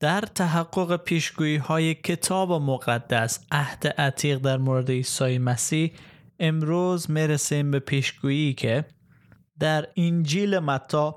در 0.00 0.20
تحقق 0.20 0.96
پیشگویی 0.96 1.56
های 1.56 1.94
کتاب 1.94 2.52
مقدس 2.52 3.38
عهد 3.50 3.86
عتیق 3.86 4.38
در 4.38 4.56
مورد 4.56 4.90
عیسی 4.90 5.38
مسیح 5.38 5.92
امروز 6.40 7.10
می‌رسیم 7.10 7.70
به 7.70 7.78
پیشگویی 7.78 8.54
که 8.54 8.84
در 9.58 9.88
انجیل 9.96 10.58
متا 10.58 11.14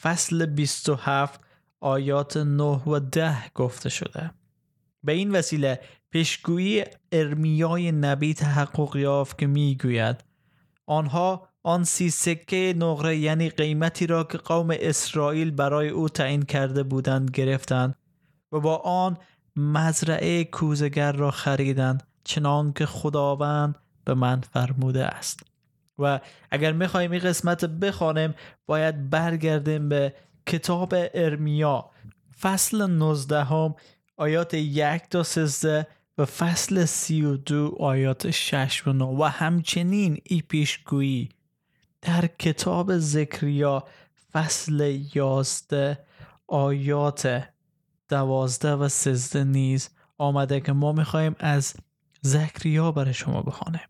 فصل 0.00 0.46
27 0.46 1.40
آیات 1.80 2.36
9 2.36 2.62
و 2.62 3.00
10 3.00 3.50
گفته 3.54 3.88
شده. 3.88 4.30
به 5.02 5.12
این 5.12 5.30
وسیله 5.30 5.80
پیشگویی 6.10 6.84
ارمیای 7.12 7.92
نبی 7.92 8.34
تحقق 8.34 8.96
یافت 8.96 9.38
که 9.38 9.46
می‌گوید 9.46 10.24
آنها 10.86 11.48
آن 11.62 11.84
سی 11.84 12.10
سکه 12.10 12.74
نقره 12.76 13.16
یعنی 13.16 13.48
قیمتی 13.48 14.06
را 14.06 14.24
که 14.24 14.38
قوم 14.38 14.68
اسرائیل 14.70 15.50
برای 15.50 15.88
او 15.88 16.08
تعیین 16.08 16.42
کرده 16.42 16.82
بودند 16.82 17.30
گرفتند 17.30 17.94
و 18.54 18.60
با 18.60 18.76
آن 18.76 19.16
مزرعه 19.56 20.44
کوزگر 20.44 21.12
را 21.12 21.30
خریدند 21.30 22.02
چنان 22.24 22.72
که 22.72 22.86
خداوند 22.86 23.78
به 24.04 24.14
من 24.14 24.40
فرموده 24.40 25.04
است. 25.04 25.40
و 25.98 26.20
اگر 26.50 26.72
می‌خوایم 26.72 27.10
این 27.10 27.20
قسمت 27.20 27.64
بخوانیم 27.64 28.34
باید 28.66 29.10
برگردیم 29.10 29.88
به 29.88 30.14
کتاب 30.46 30.94
ارمیا 31.14 31.90
فصل 32.40 32.86
19 32.86 33.44
هم 33.44 33.74
آیات 34.16 34.54
یک 34.54 35.02
تا 35.10 35.22
13 35.22 35.86
و 36.18 36.24
فصل 36.24 36.84
32 36.84 37.76
آیات 37.80 38.30
6 38.30 38.86
و 38.86 38.92
9 38.92 39.04
و 39.04 39.24
همچنین 39.24 40.18
ای 40.24 40.42
پیشگویی 40.48 41.28
در 42.02 42.26
کتاب 42.26 42.98
ذکریا 42.98 43.84
فصل 44.32 45.00
11 45.14 45.98
آیات 46.48 47.53
دوازده 48.08 48.72
و 48.72 48.88
سزده 48.88 49.44
نیز 49.44 49.88
آمده 50.18 50.60
که 50.60 50.72
ما 50.72 50.92
می‌خواهیم 50.92 51.36
از 51.38 51.74
زکریا 52.20 52.92
برای 52.92 53.14
شما 53.14 53.42
بخوانیم. 53.42 53.80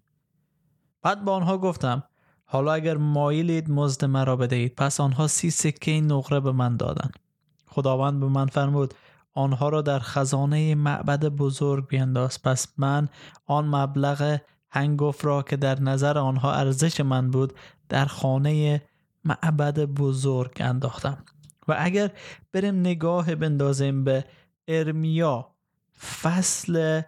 بعد 1.03 1.25
به 1.25 1.31
آنها 1.31 1.59
گفتم 1.59 2.03
حالا 2.45 2.73
اگر 2.73 2.97
مایلید 2.97 3.71
مزد 3.71 4.05
مرا 4.05 4.37
بدهید 4.37 4.75
پس 4.75 5.01
آنها 5.01 5.27
سی 5.27 5.51
سکه 5.51 6.01
نقره 6.01 6.41
به 6.41 6.53
من 6.53 6.77
دادند 6.77 7.19
خداوند 7.67 8.21
به 8.21 8.27
من 8.29 8.47
فرمود 8.47 8.95
آنها 9.35 9.69
را 9.69 9.83
در 9.83 9.99
خزانه 9.99 10.75
معبد 10.75 11.25
بزرگ 11.25 11.87
بینداز. 11.87 12.43
پس 12.43 12.67
من 12.77 13.09
آن 13.47 13.67
مبلغ 13.67 14.39
هنگوف 14.71 15.25
را 15.25 15.43
که 15.43 15.57
در 15.57 15.81
نظر 15.81 16.19
آنها 16.19 16.53
ارزش 16.53 17.01
من 17.01 17.31
بود 17.31 17.53
در 17.89 18.05
خانه 18.05 18.83
معبد 19.25 19.81
بزرگ 19.81 20.57
انداختم. 20.61 21.25
و 21.69 21.77
اگر 21.79 22.11
بریم 22.53 22.81
نگاه 22.81 23.35
بندازیم 23.35 24.05
به 24.05 24.25
ارمیا 24.69 25.55
فصل 26.23 27.03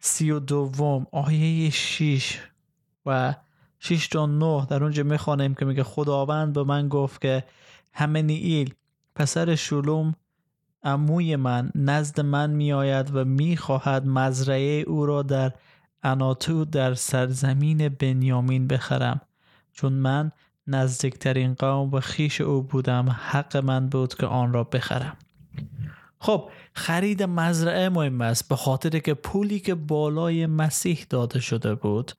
سی 0.00 0.30
و 0.30 0.38
دوم 0.38 1.06
آیه 1.12 1.70
6 1.70 2.40
و 3.06 3.34
6 3.78 4.08
تا 4.08 4.26
9 4.26 4.66
در 4.70 4.82
اونجا 4.82 5.02
می‌خوانیم 5.02 5.54
که 5.54 5.64
میگه 5.64 5.84
خداوند 5.84 6.52
به 6.52 6.62
من 6.62 6.88
گفت 6.88 7.20
که 7.20 7.44
همنیل 7.92 8.74
پسر 9.14 9.54
شلوم 9.54 10.14
اموی 10.82 11.36
من 11.36 11.70
نزد 11.74 12.20
من 12.20 12.50
میآید 12.50 13.16
و 13.16 13.24
می‌خواهد 13.24 14.06
مزرعه 14.06 14.80
او 14.86 15.06
را 15.06 15.22
در 15.22 15.52
اناتو 16.02 16.64
در 16.64 16.94
سرزمین 16.94 17.88
بنیامین 17.88 18.66
بخرم. 18.66 19.20
چون 19.72 19.92
من 19.92 20.32
نزدیکترین 20.68 21.54
قوم 21.54 21.90
و 21.94 22.00
خیش 22.00 22.40
او 22.40 22.62
بودم. 22.62 23.16
حق 23.20 23.56
من 23.56 23.88
بود 23.88 24.14
که 24.14 24.26
آن 24.26 24.52
را 24.52 24.64
بخرم. 24.64 25.16
خب 26.20 26.50
خرید 26.74 27.22
مزرعه 27.22 27.88
مهم 27.88 28.20
است. 28.20 28.48
به 28.48 28.56
خاطر 28.56 28.98
که 28.98 29.14
پولی 29.14 29.60
که 29.60 29.74
بالای 29.74 30.46
مسیح 30.46 31.06
داده 31.10 31.40
شده 31.40 31.74
بود 31.74 32.12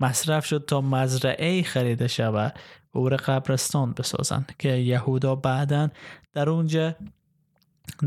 مصرف 0.00 0.46
شد 0.46 0.64
تا 0.66 0.80
مزرعه 0.80 1.62
خریده 1.62 2.08
شود. 2.08 2.58
و 2.94 2.98
او 2.98 3.08
قبرستان 3.08 3.92
بسازند 3.92 4.54
که 4.58 4.68
یهودا 4.68 5.34
بعدا 5.34 5.88
در 6.32 6.50
اونجا 6.50 6.94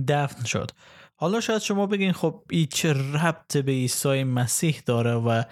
دفن 0.08 0.44
شد. 0.44 0.72
حالا 1.16 1.40
شاید 1.40 1.62
شما 1.62 1.86
بگین 1.86 2.12
خب 2.12 2.44
این 2.50 2.68
چه 2.72 2.94
ربط 2.94 3.58
به 3.58 3.72
عیسی 3.72 4.24
مسیح 4.24 4.82
داره 4.86 5.14
و 5.14 5.44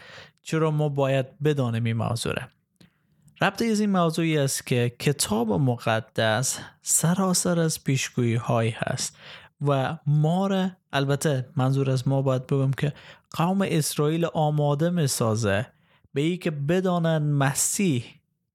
چرا 0.41 0.72
ما 0.72 0.89
باید 0.89 1.39
بدانیم 1.39 1.84
این 1.84 1.97
موضوعه 1.97 2.47
ربط 3.41 3.61
از 3.61 3.79
این 3.79 3.89
موضوعی 3.89 4.38
است 4.38 4.67
که 4.67 4.95
کتاب 5.00 5.51
مقدس 5.51 6.59
سراسر 6.81 7.59
از 7.59 7.83
پیشگویی 7.83 8.35
هایی 8.35 8.75
هست 8.77 9.16
و 9.61 9.97
ما 10.07 10.47
را 10.47 10.69
البته 10.94 11.50
منظور 11.55 11.89
از 11.89 12.07
ما 12.07 12.22
باید 12.22 12.47
بگم 12.47 12.72
که 12.72 12.94
قوم 13.31 13.61
اسرائیل 13.61 14.25
آماده 14.25 14.89
می‌سازه 14.89 15.67
به 16.13 16.22
ای 16.22 16.38
که 16.38 16.51
بدانند 16.51 17.22
مسیح 17.22 18.05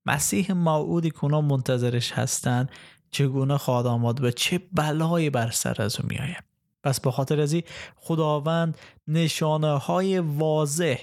مسیح 0.05 0.51
موعودی 0.51 1.11
که 1.11 1.27
منتظرش 1.27 2.11
هستند 2.11 2.69
چگونه 3.11 3.57
خواهد 3.57 3.85
آماد 3.85 4.23
و 4.23 4.31
چه 4.31 4.61
بلایی 4.73 5.29
بر 5.29 5.51
سر 5.51 5.81
از 5.81 5.99
او 5.99 6.05
میآید. 6.09 6.43
پس 6.83 6.99
به 6.99 7.11
خاطر 7.11 7.41
از 7.41 7.55
خداوند 7.95 8.77
نشانه 9.07 9.77
های 9.77 10.19
واضح 10.19 10.99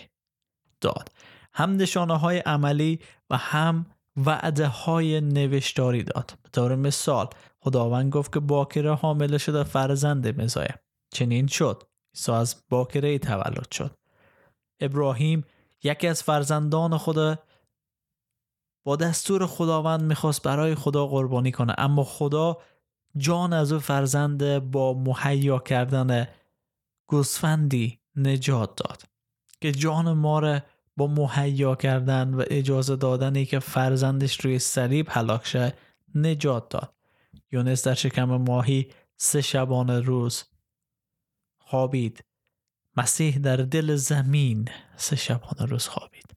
داد. 0.80 1.08
هم 1.54 1.76
نشانه 1.76 2.18
های 2.18 2.38
عملی 2.38 2.98
و 3.30 3.36
هم 3.36 3.86
وعده 4.16 4.66
های 4.66 5.20
نوشتاری 5.20 6.02
داد. 6.02 6.38
به 6.42 6.48
طور 6.52 6.74
مثال 6.76 7.28
خداوند 7.60 8.12
گفت 8.12 8.32
که 8.32 8.40
باکره 8.40 8.94
حامله 8.94 9.38
شده 9.38 9.64
فرزند 9.64 10.40
مزایه. 10.40 10.74
چنین 11.12 11.46
شد. 11.46 11.82
عیسی 12.14 12.32
از 12.32 12.62
باکره 12.68 13.18
تولد 13.18 13.72
شد. 13.72 13.96
ابراهیم 14.80 15.44
یکی 15.84 16.06
از 16.06 16.22
فرزندان 16.22 16.96
خود 16.96 17.38
با 18.84 18.96
دستور 18.96 19.46
خداوند 19.46 20.02
می‌خواست 20.02 20.42
برای 20.42 20.74
خدا 20.74 21.06
قربانی 21.06 21.52
کنه 21.52 21.74
اما 21.78 22.04
خدا 22.04 22.58
جان 23.16 23.52
از 23.52 23.72
او 23.72 23.78
فرزند 23.78 24.58
با 24.70 24.94
مهیا 24.94 25.58
کردن 25.58 26.28
گوسفندی 27.08 28.00
نجات 28.16 28.76
داد 28.76 29.02
که 29.60 29.72
جان 29.72 30.12
ما 30.12 30.38
را 30.38 30.60
با 30.96 31.06
مهیا 31.06 31.74
کردن 31.74 32.34
و 32.34 32.44
اجازه 32.46 32.96
دادنی 32.96 33.46
که 33.46 33.58
فرزندش 33.58 34.40
روی 34.40 34.58
صلیب 34.58 35.06
هلاک 35.10 35.46
شه 35.46 35.74
نجات 36.14 36.68
داد. 36.68 36.94
یونس 37.52 37.86
در 37.86 37.94
شکم 37.94 38.24
ماهی 38.24 38.88
سه 39.16 39.40
شبانه 39.40 40.00
روز 40.00 40.44
خوابید. 41.58 42.24
مسیح 42.96 43.38
در 43.38 43.56
دل 43.56 43.96
زمین 43.96 44.68
سه 44.96 45.16
شبانه 45.16 45.64
روز 45.70 45.88
خوابید. 45.88 46.34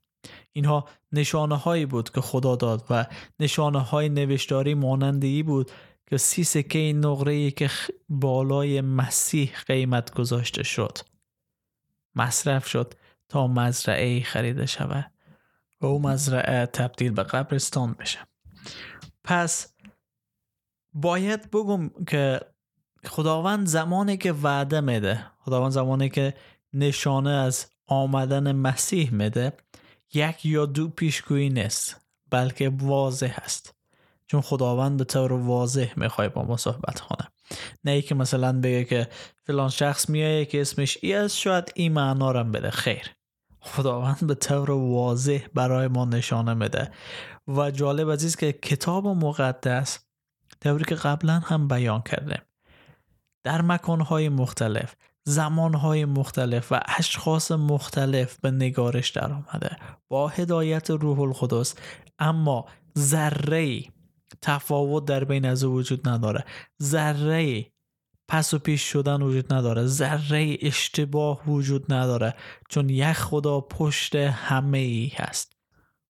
اینها 0.51 0.85
نشانه 1.11 1.55
هایی 1.55 1.85
بود 1.85 2.09
که 2.09 2.21
خدا 2.21 2.55
داد 2.55 2.85
و 2.89 3.05
نشانه 3.39 3.79
های 3.79 4.09
نوشتاری 4.09 4.73
مانندی 4.73 5.43
بود 5.43 5.71
که 6.09 6.17
سی 6.17 6.43
سکه 6.43 6.93
نقره 6.93 7.51
که 7.51 7.69
بالای 8.09 8.81
مسیح 8.81 9.51
قیمت 9.67 10.13
گذاشته 10.13 10.63
شد. 10.63 10.97
مصرف 12.15 12.67
شد. 12.67 12.93
تا 13.29 13.47
مزرعه 13.47 14.23
خریده 14.23 14.65
شود 14.65 15.11
و 15.81 15.85
او 15.85 16.01
مزرعه 16.01 16.65
تبدیل 16.65 17.11
به 17.11 17.23
قبرستان 17.23 17.93
بشه. 17.93 18.19
پس 19.23 19.73
باید 20.93 21.51
بگم 21.51 21.89
که 22.07 22.39
خداوند 23.05 23.67
زمانی 23.67 24.17
که 24.17 24.33
وعده 24.33 24.81
میده 24.81 25.25
خداوند 25.39 25.71
زمانی 25.71 26.09
که 26.09 26.33
نشانه 26.73 27.29
از 27.29 27.65
آمدن 27.87 28.51
مسیح 28.51 29.13
میده 29.13 29.53
یک 30.13 30.45
یا 30.45 30.65
دو 30.65 30.87
پیشگویی 30.87 31.49
نیست 31.49 32.01
بلکه 32.29 32.69
واضح 32.69 33.37
است. 33.43 33.75
چون 34.27 34.41
خداوند 34.41 34.97
به 34.97 35.03
طور 35.03 35.33
واضح 35.33 35.93
می‌خوای 35.99 36.29
با 36.29 36.43
ما 36.43 36.57
صحبت 36.57 36.99
کنه. 36.99 37.27
نه 37.83 37.91
ای 37.91 38.01
که 38.01 38.15
مثلا 38.15 38.59
بگه 38.59 38.83
که 38.83 39.07
فلان 39.43 39.69
شخص 39.69 40.09
میایه 40.09 40.45
که 40.45 40.61
اسمش 40.61 40.97
ای 41.01 41.13
است 41.13 41.37
شاید 41.37 41.71
این 41.75 41.93
معنا 41.93 42.43
بده. 42.43 42.69
خیر. 42.69 43.15
خداوند 43.59 44.27
به 44.27 44.35
طور 44.35 44.71
واضح 44.71 45.45
برای 45.53 45.87
ما 45.87 46.05
نشانه 46.05 46.53
میده. 46.53 46.91
و 47.47 47.71
جالب 47.71 48.11
عزیز 48.11 48.35
که 48.35 48.53
کتاب 48.53 49.07
مقدس 49.07 49.99
طوری 50.61 50.85
که 50.85 50.95
قبلا 50.95 51.33
هم 51.33 51.67
بیان 51.67 52.01
کردیم. 52.01 52.41
در 53.43 53.61
مکانهای 53.61 54.29
مختلف 54.29 54.95
زمانهای 55.23 56.05
مختلف 56.05 56.71
و 56.71 56.79
اشخاص 56.97 57.51
مختلف 57.51 58.39
به 58.39 58.51
نگارش 58.51 59.09
در 59.09 59.33
آمده 59.33 59.77
با 60.07 60.27
هدایت 60.27 60.89
روح 60.89 61.19
القدس 61.19 61.75
اما 62.19 62.65
ذره 62.97 63.83
تفاوت 64.41 65.05
در 65.05 65.23
بین 65.23 65.45
از 65.45 65.63
وجود 65.63 66.09
نداره. 66.09 66.45
ذره 66.81 67.65
پس 68.27 68.53
و 68.53 68.59
پیش 68.59 68.81
شدن 68.81 69.21
وجود 69.21 69.53
نداره. 69.53 69.85
ذره 69.85 70.57
اشتباه 70.61 71.49
وجود 71.49 71.93
نداره. 71.93 72.35
چون 72.69 72.89
یک 72.89 73.13
خدا 73.13 73.61
پشت 73.61 74.15
همه 74.15 74.77
ای 74.77 75.11
هست. 75.15 75.53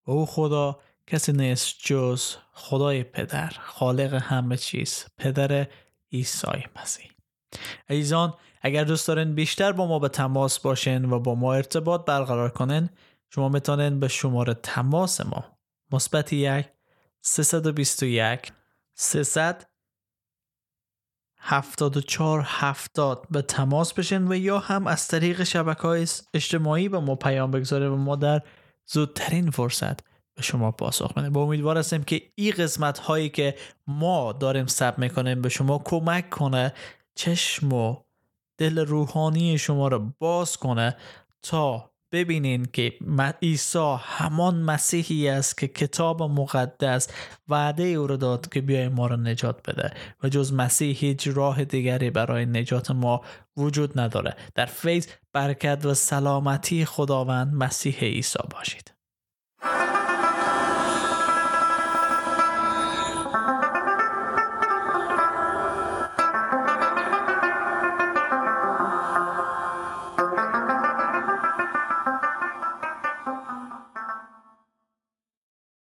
او 0.05 0.25
خدا 0.25 0.79
کسی 1.07 1.31
نیست 1.31 1.75
جز 1.83 2.35
خدای 2.53 3.03
پدر 3.03 3.53
خالق 3.63 4.13
همه 4.13 4.57
چیز 4.57 5.05
پدر 5.17 5.67
عیسی 6.11 6.65
مسیح. 6.81 7.11
ایزان 7.89 8.33
اگر 8.61 8.83
دوست 8.83 9.07
دارین 9.07 9.35
بیشتر 9.35 9.71
با 9.71 9.87
ما 9.87 9.99
به 9.99 10.09
تماس 10.09 10.59
باشین 10.59 11.11
و 11.11 11.19
با 11.19 11.35
ما 11.35 11.53
ارتباط 11.53 12.05
برقرار 12.05 12.49
کنین 12.49 12.89
شما 13.29 13.49
می‌تونین 13.49 13.99
به 13.99 14.07
شماره 14.07 14.53
تماس 14.53 15.21
ما 15.21 15.45
مثبت 15.91 16.33
یک 16.33 16.65
321 17.27 18.51
300 18.93 19.65
74 21.37 22.43
70 22.45 23.27
به 23.29 23.41
تماس 23.41 23.93
بشین 23.93 24.27
و 24.27 24.35
یا 24.35 24.59
هم 24.59 24.87
از 24.87 25.07
طریق 25.07 25.43
شبکه 25.43 25.81
های 25.81 26.07
اجتماعی 26.33 26.89
به 26.89 26.99
ما 26.99 27.15
پیام 27.15 27.51
بگذاره 27.51 27.89
و 27.89 27.95
ما 27.95 28.15
در 28.15 28.41
زودترین 28.85 29.51
فرصت 29.51 29.99
به 30.35 30.41
شما 30.41 30.71
پاسخ 30.71 31.13
بدیم. 31.13 31.33
با 31.33 31.43
امیدوار 31.43 31.77
هستیم 31.77 32.03
که 32.03 32.21
این 32.35 32.53
قسمت 32.57 32.99
هایی 32.99 33.29
که 33.29 33.55
ما 33.87 34.33
داریم 34.33 34.65
سب 34.65 34.97
می‌کنیم 34.97 35.41
به 35.41 35.49
شما 35.49 35.81
کمک 35.85 36.29
کنه 36.29 36.73
چشم 37.15 37.73
و 37.73 37.95
دل 38.57 38.79
روحانی 38.79 39.57
شما 39.57 39.87
رو 39.87 40.11
باز 40.19 40.57
کنه 40.57 40.97
تا 41.41 41.94
ببینین 42.11 42.65
که 42.73 42.93
عیسی 43.41 43.95
همان 43.99 44.61
مسیحی 44.61 45.29
است 45.29 45.57
که 45.57 45.67
کتاب 45.67 46.23
مقدس 46.23 47.07
وعده 47.49 47.83
او 47.83 48.07
رو 48.07 48.17
داد 48.17 48.49
که 48.49 48.61
بیای 48.61 48.87
ما 48.87 49.07
رو 49.07 49.17
نجات 49.17 49.69
بده 49.69 49.93
و 50.23 50.29
جز 50.29 50.53
مسیح 50.53 50.97
هیچ 50.99 51.27
راه 51.27 51.65
دیگری 51.65 52.09
برای 52.09 52.45
نجات 52.45 52.91
ما 52.91 53.21
وجود 53.57 53.99
نداره. 53.99 54.35
در 54.55 54.65
فیض 54.65 55.07
برکت 55.33 55.85
و 55.85 55.93
سلامتی 55.93 56.85
خداوند 56.85 57.53
مسیح 57.53 57.99
عیسی 57.99 58.39
باشید. 58.51 58.94